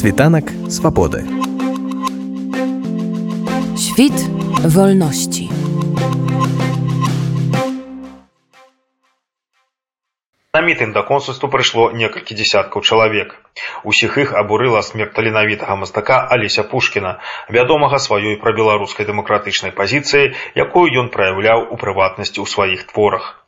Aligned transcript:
Світанак 0.00 0.48
свабоды. 0.70 1.28
Świt 3.76 4.16
wolności. 4.64 5.50
На 10.54 10.62
мітынг 10.64 10.94
да 10.96 11.02
консульству 11.02 11.52
прыйшло 11.52 11.92
некалькі 11.92 12.32
дзясяткаў 12.32 12.80
чалавек. 12.80 13.36
Усіх 13.84 14.16
іх 14.16 14.32
абурыла 14.32 14.80
смерць 14.80 15.12
таленавітага 15.12 15.76
мастака 15.76 16.24
Алеся 16.24 16.64
Пушкіна, 16.64 17.20
вядомага 17.52 18.00
сваёй 18.00 18.40
прабеларускай 18.40 19.04
дэмакратычнай 19.04 19.76
пазіцыяй, 19.76 20.32
якую 20.56 20.88
ён 20.96 21.12
праяўляў 21.12 21.68
у 21.76 21.76
прыватнасці 21.76 22.40
ў 22.40 22.48
сваіх 22.48 22.88
творах. 22.88 23.39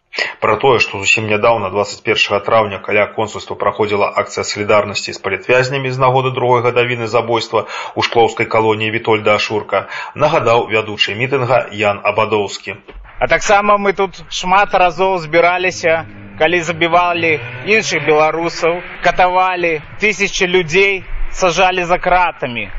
Пра 0.42 0.56
тое, 0.62 0.80
што 0.84 1.00
зусім 1.02 1.28
нядаўна 1.30 1.70
21 1.70 2.42
траўня 2.46 2.80
каля 2.86 3.06
консульства 3.18 3.58
праходзіла 3.64 4.08
акцыя 4.22 4.46
салідарнасці 4.50 5.14
з 5.14 5.22
палітвязнямі 5.26 5.92
з 5.94 6.02
нагоды 6.04 6.32
другой 6.38 6.64
гадавіны 6.66 7.08
забойства 7.08 7.66
ў 7.70 8.02
шклоўскай 8.08 8.50
калоніі 8.50 8.94
Вітольда 8.96 9.36
Ашурка, 9.42 9.86
нагадаў 10.16 10.70
вядучы 10.74 11.14
мітынга 11.14 11.68
Ян 11.72 12.02
Абадоўскі. 12.04 12.78
А 13.20 13.28
таксама 13.28 13.78
мы 13.78 13.94
тут 13.94 14.24
шмат 14.30 14.74
разоў 14.74 15.18
збіраліся 15.22 16.06
калі 16.38 16.62
забівалі 16.62 17.32
іншых 17.66 18.06
беларусаў 18.06 18.82
катавалі 19.06 19.82
тысячи 20.02 20.46
людзей 20.46 21.02
сажалі 21.34 21.84
за 21.84 21.98
кратамі 21.98 22.70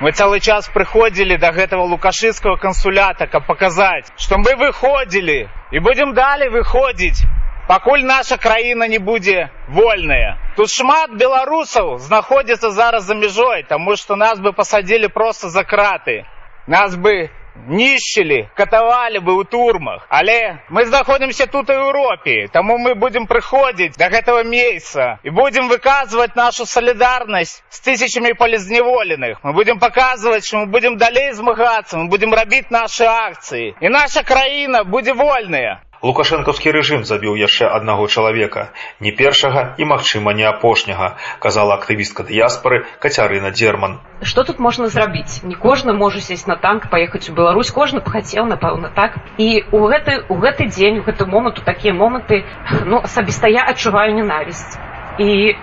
мы 0.00 0.12
цэлы 0.12 0.38
час 0.38 0.68
прыходзілі 0.74 1.38
до 1.42 1.50
гэтага 1.56 1.88
лукашыцкого 1.92 2.60
кансулята 2.60 3.26
каб 3.26 3.48
паказаць 3.48 4.12
што 4.16 4.38
мы 4.38 4.54
выходзілі 4.60 5.38
і 5.72 5.78
будзем 5.78 6.14
далей 6.14 6.48
выходзіць 6.48 7.24
пакуль 7.68 8.04
наша 8.08 8.36
краіна 8.36 8.88
не 8.88 8.98
будзе 8.98 9.48
вольная 9.68 10.38
тут 10.56 10.70
шмат 10.72 11.12
беларусаў 11.20 11.98
знаходзіцца 11.98 12.70
зараз 12.70 13.04
за 13.04 13.14
мяжой 13.14 13.62
таму 13.62 13.96
што 13.96 14.16
нас 14.16 14.40
бы 14.40 14.52
пасадзілі 14.52 15.08
просто 15.08 15.48
за 15.48 15.64
краты 15.64 16.24
нас 16.66 16.96
бы 16.96 17.30
нішчылі 17.66 18.38
катавалі 18.54 19.18
бы 19.18 19.32
ў 19.34 19.44
турмах 19.50 20.06
але 20.08 20.62
мы 20.70 20.84
знаходзімся 20.86 21.46
тут 21.46 21.70
у 21.70 21.72
еўропе 21.72 22.48
таму 22.52 22.78
мы 22.78 22.94
будзем 22.94 23.26
прыходзіць 23.26 23.98
да 23.98 24.08
гэтага 24.08 24.44
месяца 24.44 25.18
і 25.22 25.34
будзем 25.34 25.68
выказваць 25.68 26.38
нашу 26.38 26.66
салідарнасць 26.66 27.62
з 27.68 27.78
тысячамі 27.88 28.32
палізневоленых 28.38 29.42
мы 29.42 29.52
будзем 29.52 29.82
паказваць 29.82 30.46
што 30.46 30.64
мы 30.64 30.66
будзем 30.66 30.96
далей 30.96 31.32
змагацца 31.32 31.98
мы 31.98 32.08
будзем 32.08 32.32
рабіць 32.34 32.70
нашы 32.70 33.04
акцыі 33.04 33.74
і 33.80 33.88
наша 33.88 34.22
краіна 34.22 34.84
будзе 34.84 35.12
вольная 35.12 35.81
лукашэнкаўскі 36.02 36.70
рэжым 36.74 37.02
забіў 37.04 37.34
яшчэ 37.38 37.66
аднаго 37.66 38.06
чалавека 38.06 38.70
не 39.02 39.10
першага 39.10 39.74
і 39.82 39.88
магчыма 39.92 40.34
не 40.40 40.46
апошняга 40.46 41.08
казала 41.42 41.74
актывістка 41.74 42.22
дыяспары 42.28 42.84
кацярына 43.02 43.50
дзерман 43.50 43.98
что 44.22 44.44
тут 44.44 44.62
можна 44.62 44.86
зрабіць 44.94 45.42
не 45.42 45.58
кожны 45.58 45.92
можа 45.92 46.20
сесть 46.20 46.46
на 46.46 46.56
танк 46.56 46.88
паехаць 46.90 47.26
у 47.30 47.34
Беларусь 47.34 47.74
кожны 47.74 48.00
пахацеў 48.00 48.46
напэўна 48.46 48.92
так 48.94 49.18
і 49.38 49.64
у 49.72 49.82
гэты 49.90 50.22
у 50.28 50.38
гэты 50.38 50.70
дзень 50.70 51.02
у 51.02 51.02
гэты 51.02 51.26
момант 51.26 51.58
у 51.58 51.66
такія 51.66 51.94
моманты 51.94 52.44
ну 52.86 53.02
асабіста 53.02 53.50
я 53.50 53.66
адчуваю 53.66 54.14
ненавісць 54.14 54.78
і 55.18 55.58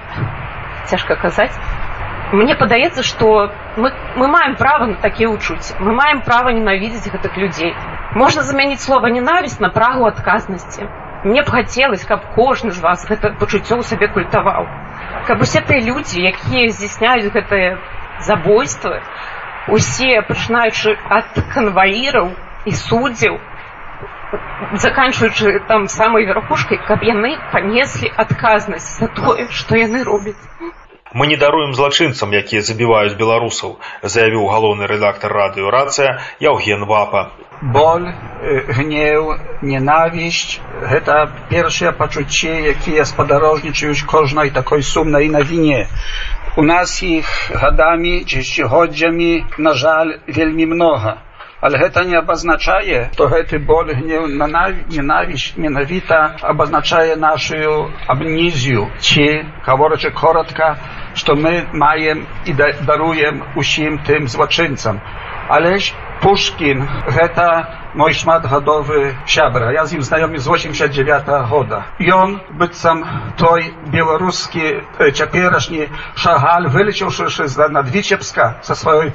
цяжка 0.92 1.16
казаць 1.16 1.56
мне 2.36 2.56
падаецца 2.60 3.04
што 3.04 3.52
мы, 3.78 3.94
мы 4.16 4.28
маем 4.28 4.56
права 4.60 4.88
на 4.92 5.00
такія 5.00 5.32
ўчуцці 5.32 5.80
мы 5.80 5.96
маем 5.96 6.22
права 6.28 6.52
ненавідзець 6.52 7.08
гэтых 7.08 7.38
людзей 7.38 7.72
Можна 8.15 8.43
замяніць 8.43 8.83
слова 8.83 9.09
ненавісць 9.11 9.61
на 9.61 9.69
прагу 9.71 10.07
адказнасці 10.07 10.89
мне 11.25 11.43
б 11.43 11.51
хацелось 11.51 12.05
каб 12.05 12.25
кожны 12.35 12.73
з 12.75 12.81
вас 12.83 13.07
гэта 13.07 13.31
пачуццё 13.39 13.79
ў 13.79 13.83
сабе 13.87 14.09
культаваў 14.09 14.67
каб 15.29 15.43
усе 15.47 15.61
тыя 15.61 15.85
людзі 15.85 16.25
якія 16.33 16.73
здзяйсняюць 16.75 17.31
гэтае 17.37 17.79
забойствы 18.27 18.99
усе 19.79 20.23
пачынаючы 20.27 20.97
ад 21.19 21.39
канваіраў 21.55 22.33
і 22.67 22.73
суддзяў 22.83 23.39
заканчваючы 24.87 25.61
там 25.69 25.87
самай 25.87 26.27
верхушкай 26.27 26.83
каб 26.87 27.07
яны 27.07 27.37
панеслі 27.53 28.11
адказнасць 28.17 28.91
за 28.99 29.07
тое 29.07 29.47
што 29.51 29.79
яны 29.79 30.03
робяць. 30.03 30.39
Мы 31.13 31.27
не 31.27 31.37
даруем 31.37 31.75
злачынцам 31.75 32.35
якія 32.35 32.63
забіваюць 32.63 33.19
беларусаў 33.19 33.79
заявіў 34.03 34.51
галоўны 34.51 34.91
рэдактар 34.91 35.31
радыё 35.31 35.71
рацыя 35.75 36.19
яўген 36.39 36.87
вапа 36.91 37.31
боль 37.62 38.08
гнеў 38.78 39.36
ненавісць 39.62 40.60
гэта 40.92 41.18
першыя 41.50 41.92
пачуцці 42.00 42.52
якія 42.72 43.06
спадарожнічаюць 43.12 44.06
кожнай 44.14 44.52
такой 44.58 44.84
сумнай 44.84 45.30
навіне 45.30 45.86
у 46.58 46.64
нас 46.64 46.98
іх 47.04 47.30
гадамі 47.62 48.16
дзесяцігоддзямі 48.24 49.32
на 49.58 49.74
жаль 49.74 50.18
вельмі 50.28 50.66
многа 50.74 51.18
ale 51.66 51.80
гэта 51.82 52.04
не 52.06 52.16
абазначае 52.20 53.00
што 53.14 53.28
гэты 53.32 53.58
боль 53.72 53.90
гнеў 53.98 54.28
ненавісць 54.28 55.58
менавіта 55.58 56.20
абазначае 56.54 57.16
нашу 57.16 57.90
амнізію 58.16 58.86
ці 59.00 59.26
гаворачы 59.66 60.12
коротка 60.12 60.76
што 61.16 61.36
мы 61.36 61.54
маем 61.74 62.28
і 62.46 62.54
даруем 62.60 63.42
усім 63.56 63.98
тым 64.10 64.28
злачынцам 64.28 65.02
алеś 66.20 66.20
Пушкін 66.26 66.88
гэта 67.06 67.94
мой 67.94 68.14
шматгадовы 68.18 69.14
сябра 69.30 69.70
я 69.76 69.86
з 69.86 70.00
ім 70.00 70.02
знаёмы 70.02 70.40
з 70.42 70.48
89 70.50 71.30
года 71.52 71.86
ён 72.02 72.42
быццам 72.50 73.04
той 73.38 73.70
беларускі 73.94 74.82
цяперашні 75.14 75.86
шагаль 76.16 76.66
вылечыўшы 76.74 77.46
з 77.46 77.68
над 77.70 77.94
вічепска 77.94 78.58
са 78.66 78.74
сваёй 78.74 79.14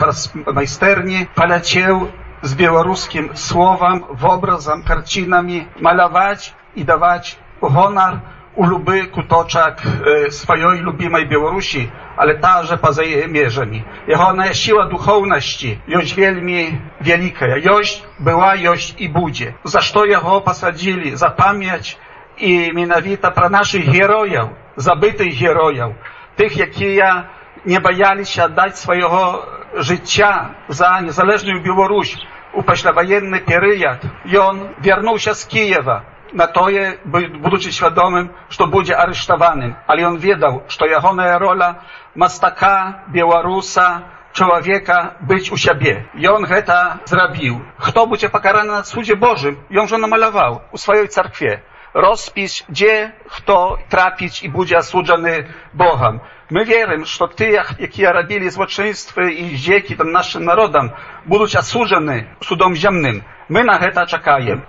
майстэрні 0.54 1.26
паляцеў 1.34 2.14
z 2.42 2.54
białoruskim 2.54 3.34
słowem, 3.34 4.04
obrazem, 4.22 4.82
karcinami 4.82 5.66
malować 5.80 6.54
i 6.76 6.84
dawać 6.84 7.36
honor 7.60 8.20
Uluby 8.55 9.07
kutoczak 9.07 9.81
e, 10.27 10.31
swojej 10.31 10.81
lubimej 10.81 11.27
Białorusi, 11.27 11.91
ale 12.17 12.35
także 12.35 12.77
poza 12.77 13.03
jej 13.03 13.29
mierzami. 13.29 13.83
Jego 14.07 14.53
siła 14.53 14.85
duchowności 14.85 15.79
jest 15.87 16.15
wielmi 16.15 16.79
wielka. 17.01 17.47
Jest, 17.47 18.07
była, 18.19 18.55
jest 18.55 18.99
i 18.99 19.09
będzie. 19.09 19.53
Za 19.63 19.79
co 19.79 20.05
jego 20.05 20.41
posadzili? 20.41 21.17
Za 21.17 21.29
pamięć 21.29 21.97
i 22.37 22.71
mianowita 22.73 23.31
pro 23.31 23.49
naszych 23.49 23.85
herojów, 23.85 24.49
zabitych 24.77 25.39
herojów, 25.39 25.93
tych, 26.35 26.57
jakie 26.57 27.23
nie 27.65 27.81
bojali 27.81 28.25
się 28.25 28.43
oddać 28.43 28.79
swojego 28.79 29.45
życia 29.77 30.49
za 30.69 31.01
niezależną 31.01 31.59
Białoruś. 31.59 32.17
U 32.53 32.63
poślawojenny 32.63 33.39
period. 33.39 33.99
I 34.25 34.37
on 34.37 34.59
wiernuł 34.81 35.19
się 35.19 35.35
z 35.35 35.47
Kijewa 35.47 36.14
кіева 36.24 36.24
на 36.32 36.46
тое 36.46 36.98
будучы 37.04 37.72
свядомым 37.72 38.30
што 38.48 38.66
будзе 38.66 38.94
арыштаваным 38.94 39.74
але 39.86 40.06
ён 40.06 40.16
ведаў 40.22 40.62
што 40.68 40.86
ягоная 40.86 41.38
роля 41.38 41.82
мастака 42.14 43.04
беларуса 43.08 44.02
чалавека 44.32 45.16
быць 45.20 45.50
у 45.50 45.56
сябе 45.56 46.06
ён 46.14 46.46
гэта 46.46 47.00
зрабіў 47.06 47.60
хто 47.78 48.06
будзе 48.06 48.28
пакараны 48.28 48.78
на 48.78 48.84
судзе 48.84 49.14
божым 49.14 49.58
ён 49.70 49.90
жа 49.90 49.98
намаляваў 49.98 50.62
у 50.72 50.76
сваёй 50.78 51.08
царкве 51.08 51.62
rozpis, 51.94 52.62
gdzie 52.68 53.12
kto 53.26 53.78
trafić 53.88 54.42
i 54.42 54.48
będzie 54.48 54.78
osądzony 54.78 55.44
Bogiem. 55.74 56.20
My 56.50 56.64
wierzymy, 56.64 57.04
że 57.04 57.28
ty, 57.28 57.50
jakie 57.78 58.12
robili 58.12 58.50
złoczyństwy 58.50 59.32
i 59.32 59.56
zdzieki 59.56 59.96
tym 59.96 60.12
naszym 60.12 60.44
narodom, 60.44 60.90
będą 61.26 61.44
osądzeni 61.44 62.24
судом 62.44 62.76
ziemnym. 62.76 63.22
My 63.48 63.64
na 63.64 63.78
to 63.78 64.06
czekamy. 64.06 64.60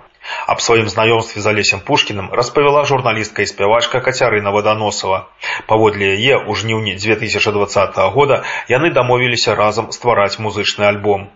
Аб 0.46 0.60
сваім 0.62 0.88
знаёмстве 0.88 1.42
з 1.42 1.46
алесем 1.50 1.80
пушкіным 1.86 2.30
распавяла 2.30 2.84
журналістка 2.86 3.42
і 3.42 3.50
спявачка 3.50 4.00
кацярына 4.00 4.54
ваданосава 4.54 5.26
паводле 5.66 6.14
яе 6.14 6.38
ў 6.38 6.50
жніўні 6.62 6.94
2020 6.94 7.98
года 8.16 8.42
яны 8.70 8.90
дамовіліся 8.94 9.54
разам 9.58 9.90
ствараць 9.90 10.38
музычны 10.38 10.86
альбом 10.90 11.30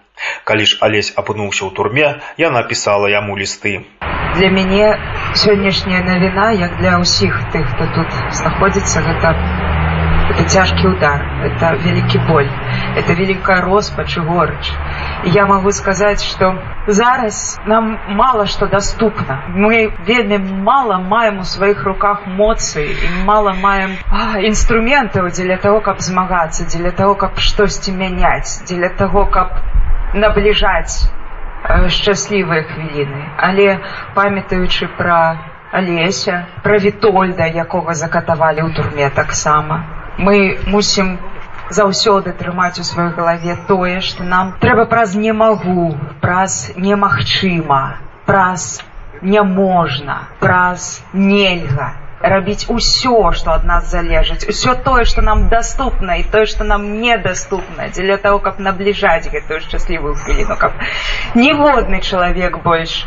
калі 0.45 0.65
ж 0.71 0.79
алесь 0.81 1.13
апынуўся 1.17 1.67
ў 1.67 1.71
турме 1.77 2.09
яна 2.39 2.63
пісала 2.71 3.11
яму 3.11 3.37
лісты 3.39 3.75
для 4.37 4.49
мяне 4.51 4.95
сённяшняя 5.35 6.03
навіна 6.07 6.51
як 6.67 6.79
для 6.83 6.99
ўсіх 7.03 7.33
тых 7.53 7.67
хто 7.75 7.91
тут 7.97 8.11
знаходзіцца 8.41 9.07
гэта 9.09 9.35
это 10.31 10.45
цяжкі 10.45 10.89
удар 10.89 11.23
это 11.45 11.73
вялікі 11.85 12.19
боль 12.29 12.49
это 12.97 13.15
великая 13.15 13.61
роспач 13.61 14.17
і 14.17 14.21
горыч 14.21 14.73
і 15.25 15.31
я 15.31 15.47
могу 15.47 15.73
сказаць 15.73 16.25
что 16.25 16.55
зараз 16.87 17.61
нам 17.67 17.99
мало 18.09 18.47
что 18.47 18.67
доступно 18.67 19.43
мы 19.49 19.93
вельмі 20.07 20.39
мало 20.39 20.99
маем 20.99 21.39
у 21.39 21.45
сваіх 21.45 21.85
руках 21.85 22.27
моцы 22.27 22.85
і 22.85 23.25
мало 23.25 23.55
маем 23.55 23.97
інструментаў 24.43 25.31
дзеля 25.31 25.57
того 25.57 25.81
каб 25.81 26.01
змагацца 26.01 26.65
дзеля 26.65 26.91
того 26.91 27.15
каб 27.15 27.39
штосьці 27.39 27.93
мяняць 27.93 28.63
дзеля 28.65 28.89
того 28.89 29.27
каб 29.27 29.49
набліжаць 30.15 31.09
шчаслівыя 31.89 32.63
хвіліны 32.63 33.23
але 33.37 33.79
памятаючы 34.15 34.89
пра 34.99 35.21
алеся 35.73 36.47
пра 36.63 36.79
вітольда 36.79 37.47
якога 37.47 37.95
закатавалі 37.95 38.63
ў 38.63 38.71
турме 38.77 39.11
таксама 39.11 40.00
Мы 40.22 40.60
мусім 40.68 41.18
заўсёды 41.72 42.34
трымаць 42.38 42.80
у 42.80 42.86
сваёй 42.86 43.12
галаве 43.18 43.56
тое 43.68 44.02
што 44.06 44.28
нам 44.28 44.54
трэба 44.64 44.86
праз 44.92 45.16
не 45.16 45.34
магу 45.34 45.88
праз 46.22 46.60
немагчыма 46.76 47.82
праз 48.30 48.68
няможна 49.22 50.22
праз 50.44 50.92
нельга 51.14 51.90
рабіць 52.34 52.70
усё 52.70 53.32
што 53.38 53.56
ад 53.56 53.66
нас 53.66 53.90
залежыць 53.92 54.46
усё 54.54 54.76
тое 54.88 55.06
што 55.12 55.26
нам 55.26 55.48
даступна 55.54 56.20
і 56.22 56.28
тое 56.36 56.46
што 56.54 56.68
нам 56.72 56.86
недаступна 57.02 57.90
дзеля 57.96 58.18
таго 58.26 58.40
каб 58.48 58.60
набліжаць 58.70 59.32
гэтую 59.34 59.60
шчаслівую 59.66 60.14
хвіліну 60.22 60.58
каб 60.64 60.78
ніводны 61.36 62.02
чалавек 62.02 62.62
больш 62.68 63.06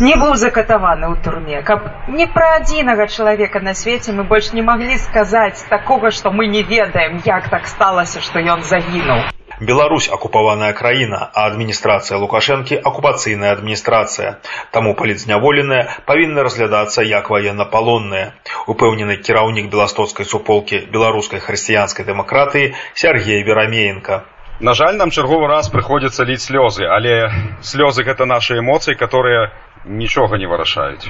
не 0.00 0.14
быў 0.18 0.34
закатаваны 0.34 1.06
ў 1.06 1.16
турме 1.22 1.62
каб 1.62 1.86
не 2.08 2.26
пра 2.26 2.56
адзінага 2.58 3.06
чалавека 3.06 3.62
на 3.62 3.74
свеце 3.78 4.16
мы 4.16 4.24
больш 4.34 4.50
не 4.56 4.62
маглі 4.62 4.98
сказаць 4.98 5.62
такога 5.70 6.10
што 6.10 6.34
мы 6.34 6.50
не 6.50 6.66
ведаем 6.74 7.22
як 7.24 7.48
так 7.48 7.70
сталася 7.70 8.20
што 8.20 8.42
ён 8.56 8.66
загінуў 8.74 9.30
Беларусь 9.60 10.08
акупаваная 10.10 10.72
краіна, 10.72 11.30
а 11.32 11.46
адміністрацыя 11.46 12.18
Лукашэнкі 12.18 12.74
акупацыйная 12.90 13.52
адміністрацыя. 13.54 14.42
Таму 14.74 14.94
палітзняволеныя 14.98 16.02
павінны 16.10 16.42
разглядацца 16.42 17.06
як 17.06 17.30
ваеннапалонныя. 17.30 18.34
Упэўнены 18.66 19.16
кіраўнік 19.22 19.70
беластоцкай 19.70 20.26
суполкі 20.26 20.82
беларускай 20.90 21.38
хрысціянскай 21.38 22.04
дэмакратыі 22.04 22.74
Сергей 22.94 23.46
Верамеенко. 23.46 24.24
На 24.60 24.74
жаль, 24.74 24.98
нам 24.98 25.10
чарговы 25.10 25.46
раз 25.46 25.70
прыходзіцца 25.70 26.26
ліць 26.26 26.42
слёзы, 26.42 26.86
але 26.86 27.30
слёзы 27.62 28.02
гэта 28.02 28.26
нашы 28.26 28.58
эмоцыі, 28.58 28.98
которые 28.98 29.50
нічога 29.88 30.38
не 30.38 30.46
вырашаюць. 30.46 31.08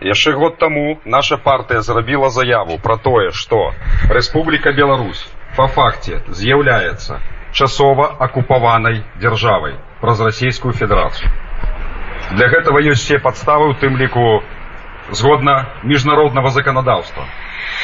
Яшчэ 0.00 0.32
год 0.38 0.58
таму 0.58 1.00
наша 1.04 1.36
партыя 1.36 1.80
зрабіла 1.82 2.30
заяву 2.30 2.78
пра 2.78 2.96
тое, 2.96 3.30
што 3.32 3.74
Рэспубліка 4.10 4.72
Беларусь 4.72 5.26
па 5.56 5.66
факце 5.66 6.22
з'яўляецца 6.28 7.18
часова 7.52 8.06
акупаванай 8.26 9.02
дзяржавай 9.18 9.74
праз 10.00 10.20
расійскую 10.20 10.72
федэрацыю. 10.72 11.30
Для 12.30 12.46
гэтага 12.52 12.78
ёсць 12.92 13.02
все 13.02 13.18
падставы 13.18 13.72
у 13.72 13.74
тым 13.74 13.96
ліку 13.96 14.42
згодна 15.10 15.66
міжнароднага 15.82 16.50
заканадаўства. 16.54 17.24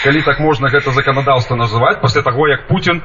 Калі 0.04 0.22
так 0.22 0.40
можна 0.40 0.69
гэта 0.69 0.92
заканадаўства 0.92 1.56
называць 1.56 2.00
пасля 2.00 2.22
таго, 2.22 2.46
як 2.48 2.69
Путін 2.69 3.02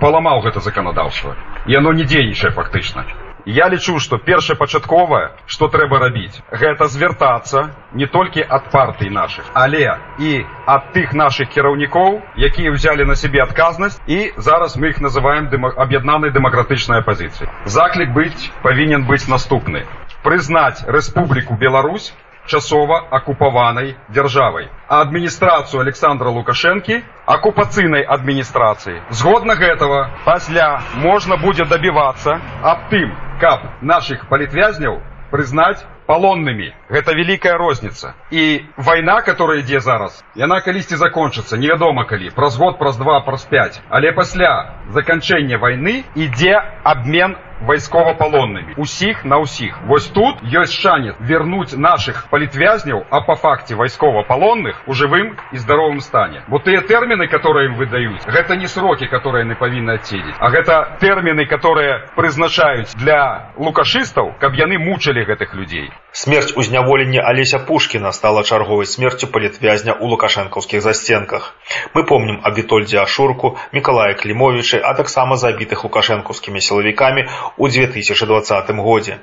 паламаў 0.00 0.42
гэта 0.42 0.60
заканадаўства. 0.60 1.36
І 1.66 1.78
яно 1.78 1.92
не 1.92 2.04
дзейнічае 2.04 2.50
фактычна. 2.50 3.06
Я 3.46 3.68
лічу, 3.68 3.98
што 3.98 4.18
першапачатковае, 4.22 5.34
што 5.46 5.66
трэба 5.66 5.98
рабіць, 5.98 6.38
гэта 6.50 6.86
звяртацца 6.86 7.74
не 7.90 8.06
толькі 8.06 8.44
ад 8.46 8.70
партый 8.70 9.10
нашых, 9.10 9.50
але 9.52 9.98
і 10.18 10.46
ад 10.66 10.92
тых 10.94 11.10
нашых 11.12 11.50
кіраўнікоў, 11.50 12.22
якія 12.38 12.70
ўзялі 12.70 13.02
на 13.04 13.18
сябе 13.18 13.42
адказнасць 13.42 13.98
і 14.06 14.30
зараз 14.38 14.78
мы 14.78 14.94
іх 14.94 15.02
называем 15.02 15.50
дэма... 15.50 15.74
аб'яднанай 15.74 16.30
дэмакратычнай 16.30 17.02
апазіцыі. 17.02 17.50
Заклік 17.66 18.14
быць 18.14 18.50
павінен 18.62 19.10
быць 19.10 19.26
наступны. 19.26 19.90
Прызнаць 20.22 20.86
Рэспубліку 20.86 21.58
Беларусь 21.58 22.14
часова 22.46 23.06
акупаванай 23.10 23.96
дзяржавай, 24.10 24.68
а 24.88 25.00
адміністрацыю 25.02 25.80
Александра 25.80 26.30
Лукашэнкі 26.30 27.02
акупацыйнай 27.26 28.02
адміністрацыі. 28.02 29.02
Згодна 29.10 29.54
гэтага 29.54 30.10
пасля 30.24 30.82
можна 30.94 31.36
будзе 31.36 31.64
дабівацца 31.64 32.40
аб 32.62 32.90
тым, 32.90 33.14
каб 33.40 33.60
наших 33.80 34.28
палітвязняў 34.30 35.00
прызнаць 35.32 35.84
палоннымі 36.06 36.68
гэта 36.88 37.14
вялікая 37.18 37.56
розніца 37.58 38.14
і 38.30 38.64
вайна 38.76 39.20
которая 39.26 39.60
ідзе 39.62 39.80
зараз 39.80 40.22
яна 40.38 40.60
калісьці 40.60 40.96
закончыцца 40.96 41.60
невядома 41.60 42.04
калі 42.04 42.30
праз 42.36 42.56
год 42.56 42.78
праз 42.78 42.96
два 42.96 43.20
праз 43.26 43.46
пять 43.46 43.80
але 43.88 44.12
пасля 44.12 44.52
заканчэння 44.98 45.58
вайны 45.58 46.04
ідзе 46.14 46.60
абмен 46.84 47.36
вайскова-палоннымі 47.66 48.74
усіх 48.76 49.24
на 49.24 49.38
ўсіх 49.38 49.78
вось 49.86 50.08
тут 50.10 50.42
ёсць 50.42 50.74
шанец 50.74 51.14
вернуть 51.20 51.72
наших 51.78 52.26
палітвязняў 52.30 53.06
а 53.10 53.20
по 53.22 53.36
факце 53.36 53.78
вайскова-палонных 53.78 54.82
у 54.86 54.92
жывым 54.94 55.38
і 55.52 55.56
здаровым 55.56 56.00
стане 56.00 56.42
вот 56.48 56.64
тыя 56.64 56.82
тэрміны 56.82 57.28
которые 57.28 57.70
им 57.70 57.74
выдаюць 57.78 58.26
гэта 58.26 58.56
не 58.56 58.66
сроки 58.66 59.06
которые 59.06 59.46
яны 59.46 59.54
павінны 59.54 59.98
адседзець 59.98 60.36
а 60.38 60.50
гэта 60.50 60.98
тэрміны 61.00 61.46
которые 61.46 62.10
прызначаюць 62.16 62.94
для 62.98 63.52
лукашыстаў 63.56 64.34
каб 64.38 64.54
яны 64.58 64.78
мучылі 64.78 65.24
гэтых 65.24 65.54
людзей 65.54 65.90
Смерць 66.12 66.52
у 66.56 66.62
зняволенні 66.76 67.18
Алеся 67.18 67.58
Пушкіна 67.58 68.12
стала 68.12 68.42
чарговай 68.42 68.86
смерцю 68.86 69.26
палітвязня 69.32 69.96
ў 69.96 70.04
лукашэнкаўскіх 70.12 70.84
застенках. 70.84 71.56
Мы 71.94 72.04
помнім 72.04 72.40
аб 72.44 72.58
Вітольдзе 72.58 73.00
Ашурку, 73.00 73.56
Мікалая 73.72 74.12
Клімовічы, 74.14 74.82
а 74.84 74.92
таксама 74.94 75.40
забітых 75.40 75.84
лукашэнкаўскімі 75.88 76.60
сілавікамі 76.60 77.28
ў 77.56 77.64
2020 77.72 78.76
годзе. 78.76 79.22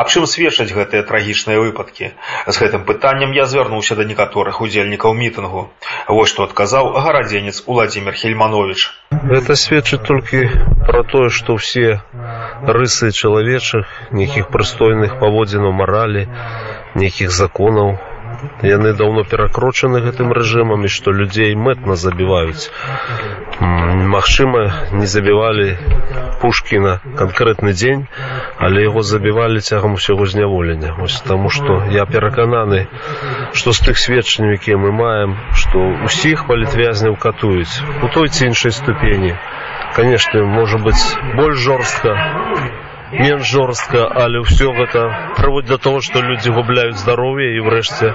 Аб 0.00 0.08
чым 0.08 0.24
сведчаць 0.24 0.72
гэтыя 0.72 1.04
трагічныя 1.08 1.60
выпадкі? 1.60 2.06
З 2.48 2.56
гэтым 2.56 2.84
пытаннем 2.88 3.34
я 3.36 3.44
звярнуўся 3.44 3.96
да 3.98 4.04
некаторых 4.08 4.60
удзельнікаў 4.64 5.12
мітынгу. 5.18 5.68
Вось 6.08 6.32
што 6.32 6.46
адказаў 6.48 6.88
гарадзенец 6.96 7.62
Уладзімир 7.66 8.16
Хельманович. 8.16 8.88
Это 9.12 9.56
сведчыць 9.60 10.00
толькі 10.08 10.48
пра 10.88 11.04
тое, 11.04 11.28
што 11.28 11.60
ўсе 11.60 12.00
рысы 12.64 13.12
чалавечых, 13.12 13.84
нейкіх 14.12 14.48
прыстойных 14.48 15.20
паводзінаў 15.20 15.76
маралі, 15.76 16.24
нейкіх 16.94 17.30
законаў, 17.30 17.96
яны 18.62 18.92
даўно 18.94 19.24
перакрочаны 19.24 20.00
гэтым 20.04 20.32
рэжымам 20.36 20.84
і 20.86 20.90
што 20.94 21.12
людзей 21.12 21.54
мэтна 21.54 21.96
забіваюць 21.96 22.70
Магчыма 24.14 24.60
не 25.00 25.06
забівалі 25.12 25.66
пушкіна 26.42 26.98
канкрэтны 27.18 27.74
дзень 27.74 28.06
але 28.66 28.84
яго 28.86 29.02
забівалі 29.02 29.60
цягам 29.60 29.98
усяго 29.98 30.26
зняволення 30.34 30.94
ось 31.06 31.20
таму 31.30 31.50
што 31.58 31.78
я 31.94 32.06
перакананы 32.06 32.86
што 33.52 33.72
з 33.72 33.86
тых 33.88 34.02
сведчанняў 34.06 34.58
якія 34.58 34.78
мы 34.82 34.92
маем 35.02 35.36
што 35.62 35.86
ўсіх 36.10 36.46
палітвязняў 36.50 37.18
катуюць 37.26 37.82
у 38.02 38.12
той 38.18 38.28
ці 38.28 38.50
іншай 38.52 38.76
ступені 38.80 39.34
конечно 39.96 40.44
можа 40.58 40.78
быць 40.78 41.02
больш 41.34 41.58
жорстка 41.58 42.14
менш 43.12 43.42
жорстка 43.50 44.04
але 44.24 44.44
ўсё 44.44 44.72
гэта 44.78 45.04
прыводзіць 45.36 45.72
да 45.72 45.78
того 45.86 46.00
што 46.04 46.20
людзі 46.20 46.52
губляюць 46.56 47.00
здароўе 47.00 47.48
і 47.56 47.64
ўрэшце 47.66 48.12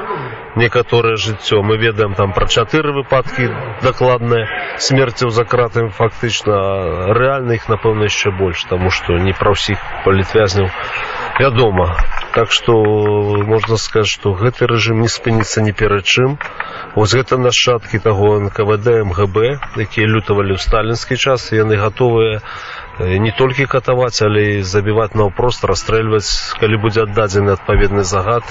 некаторае 0.55 1.15
жыццё 1.17 1.61
мы 1.65 1.77
ведаем 1.81 2.13
там 2.13 2.33
пра 2.33 2.45
чатыры 2.45 2.93
выпадкі 2.99 3.49
дакладныя 3.81 4.45
смерцяў 4.78 5.30
за 5.30 5.44
кратамі 5.44 5.90
фактычна 5.90 6.56
рэальна 7.18 7.58
іх 7.58 7.68
напэўна 7.68 8.08
яшчэ 8.08 8.30
больш 8.30 8.64
таму 8.70 8.90
што 8.94 9.18
не 9.18 9.34
пра 9.34 9.54
ўсіх 9.56 9.82
палітвязняў 10.04 10.70
вядома. 11.38 11.96
Так 12.34 12.52
што 12.52 12.74
можна 13.50 13.76
сказаць 13.76 14.12
што 14.12 14.34
гэты 14.38 14.70
рэжым 14.70 15.02
не 15.02 15.10
спыніцца 15.10 15.62
ні 15.66 15.72
перад 15.72 16.04
чым. 16.04 16.38
Вось 16.94 17.14
гэта 17.14 17.38
нашчадкі 17.38 17.98
таго 18.02 18.38
нквд 18.46 18.86
мгб 19.10 19.36
якія 19.86 20.06
лютавалі 20.06 20.54
ў 20.54 20.60
сталінскі 20.62 21.16
час 21.18 21.50
яны 21.52 21.78
гатовыя 21.78 22.42
не 22.98 23.30
толькі 23.30 23.70
катаваць 23.70 24.22
але 24.22 24.58
і 24.58 24.62
забіваць 24.62 25.14
наўпрост 25.14 25.64
расстрэльваць 25.64 26.58
калі 26.58 26.82
будзе 26.82 27.06
аддадзены 27.06 27.54
адпаведны 27.54 28.02
загад 28.02 28.42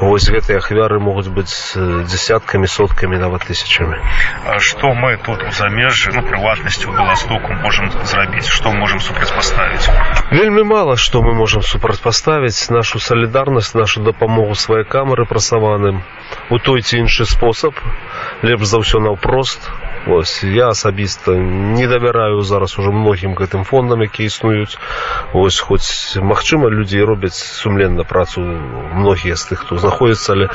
вось 0.00 0.28
гэтыя 0.30 0.62
ахвяры 0.62 1.00
могуць 1.02 1.28
быць 1.34 1.74
дзясяткамі 1.78 2.70
соткамі 2.70 3.18
нават 3.18 3.46
тысячамі 3.50 3.98
што 4.68 4.92
мы 4.94 5.16
тут 5.26 5.42
у 5.42 5.50
замежжы 5.58 6.14
ну 6.14 6.22
прыватнасці 6.28 6.86
у 6.90 6.94
беластоку 6.94 7.58
можам 7.64 7.90
зрабіць 8.12 8.46
што 8.46 8.72
можам 8.72 9.02
супрацьпаставіць 9.02 9.90
вельмі 10.30 10.62
мала 10.62 10.96
што 10.96 11.22
мы 11.26 11.34
можам 11.34 11.62
супрацьпаставіць 11.62 12.70
нашу 12.70 13.02
салідарнасць 13.02 13.74
нашу 13.74 14.04
дапамогу 14.06 14.54
сваякам 14.54 15.14
рэпрасаваным 15.18 16.02
у 16.50 16.58
той 16.58 16.82
ці 16.82 17.02
іншы 17.04 17.26
спосаб 17.26 17.74
лепш 18.42 18.70
за 18.70 18.84
ўсё 18.84 19.02
наўпрост 19.02 19.70
Вось, 20.08 20.42
я 20.42 20.68
асабіста 20.68 21.34
не 21.36 21.86
давяраю 21.86 22.40
зараз 22.40 22.78
уже 22.78 22.90
многім 22.90 23.34
гэтым 23.36 23.64
фондам 23.68 24.00
якія 24.02 24.32
існуюць 24.32 24.78
ось 25.36 25.58
хоць 25.60 26.16
магчыма 26.16 26.70
людзі 26.72 27.02
робяць 27.04 27.36
сумленна 27.36 28.04
працу 28.08 28.40
многія 28.40 29.36
з 29.36 29.50
тых 29.50 29.66
хто 29.66 29.76
знаходзіцца 29.76 30.32
але 30.32 30.46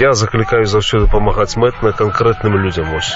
я 0.00 0.12
заклікаю 0.18 0.66
заўсёды 0.66 1.06
памагаць 1.06 1.54
мэтна 1.54 1.92
канкрэтным 1.92 2.58
людзям 2.58 2.90
ось 2.98 3.12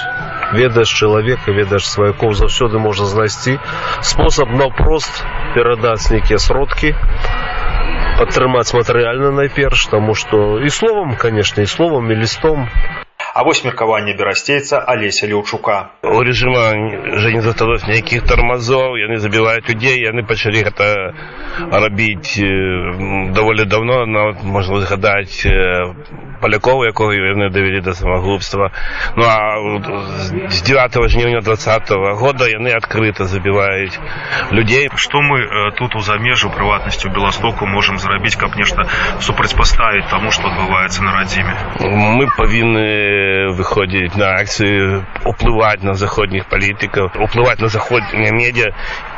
ведаеш 0.55 0.93
чалавека 1.03 1.51
ведаеш 1.51 1.89
сваякоў 1.89 2.31
заўсёды 2.39 2.79
можна 2.79 3.11
знайсці 3.11 3.59
спосаб 3.99 4.55
наўпрост 4.55 5.23
перадаць 5.57 6.11
нейкія 6.15 6.39
сродкі 6.39 6.95
падтрымаць 8.15 8.71
матэрыяльна 8.71 9.35
найперш 9.35 9.89
таму 9.91 10.15
што 10.15 10.63
і 10.63 10.69
словам 10.69 11.17
канешне 11.19 11.67
і 11.67 11.73
словам 11.75 12.11
і 12.11 12.15
лістом 12.23 12.69
А 13.35 13.43
вось 13.43 13.65
меркаванне 13.65 14.13
берасцейца 14.13 14.79
Алеся 14.79 15.27
Леўчука. 15.27 15.91
У 16.03 16.21
режима 16.21 16.71
уже 17.15 17.33
не 17.33 17.41
засталось 17.41 17.85
никаких 17.85 18.23
тормозов, 18.23 18.95
яны 18.95 19.17
забивают 19.17 19.67
людей, 19.67 19.99
яны 19.99 20.23
пачалі 20.23 20.63
гэта 20.63 21.13
рабіць 21.71 22.39
даволі 23.35 23.65
давно, 23.65 24.05
но 24.05 24.31
можна 24.43 24.79
згадаць 24.79 25.43
палякова, 26.39 26.85
якого 26.85 27.11
яны 27.11 27.49
давялі 27.49 27.81
да 27.81 27.93
самагубства. 27.93 28.71
Ну 29.15 29.25
а 29.27 29.59
з 30.47 30.61
9 30.61 31.09
жніўня 31.09 31.41
20 31.41 31.91
года 31.91 32.47
яны 32.47 32.71
адкрыта 32.71 33.25
забіваюць 33.25 33.99
людзей. 34.51 34.89
Што 34.95 35.19
мы 35.19 35.71
тут 35.75 35.95
у 35.95 35.99
замежу 35.99 36.49
прыватнасці 36.55 37.07
ў 37.07 37.11
Беластоку 37.11 37.65
можам 37.67 37.99
зрабіць, 37.99 38.39
каб 38.39 38.55
нешта 38.55 38.87
супрацьпаставіць 39.19 40.07
таму, 40.07 40.31
што 40.31 40.47
адбываецца 40.47 41.03
на 41.03 41.11
радзіме. 41.19 41.55
Мы 41.83 42.31
павінны 42.37 43.18
выходзіць 43.57 44.15
на 44.19 44.35
акцыі, 44.41 45.01
уплываць 45.25 45.83
на 45.83 45.95
заходніх 45.95 46.47
палітыкаў, 46.51 47.11
уплываць 47.27 47.59
на 47.59 47.69
заходнія 47.69 48.31
медіа 48.31 48.71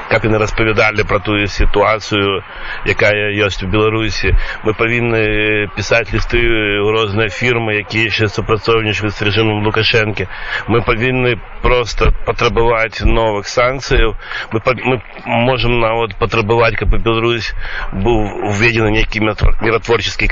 как 0.10 0.24
яны 0.24 0.40
распавядалі 0.40 1.04
пра 1.04 1.20
тую 1.20 1.48
сітуацыю 1.52 2.44
якая 2.88 3.32
ёсць 3.44 3.60
у 3.64 3.68
беларусі 3.68 4.32
мы 4.64 4.74
павінны 4.80 5.68
пісаць 5.76 6.08
лісты 6.16 6.40
ў 6.40 6.88
розныя 6.96 7.28
фірмы 7.28 7.84
якія 7.84 8.08
яшчэ 8.08 8.32
супрацоўнічаюць 8.32 9.16
з 9.16 9.28
рэжымом 9.28 9.68
лукашэнкі 9.68 10.28
мы 10.72 10.82
павінны 10.88 11.36
просто 11.62 12.14
патрабаваць 12.26 13.04
новых 13.04 13.52
санкцыяў 13.52 14.16
мы, 14.52 14.62
мы 14.64 15.02
можем 15.26 15.80
нават 15.84 16.16
патрабаваць 16.16 16.76
каб 16.80 16.96
у 16.96 17.04
Беларусь 17.04 17.52
быў 17.92 18.48
уведзены 18.54 18.96
нейкі 18.96 19.28
міратворчаскі 19.28 20.32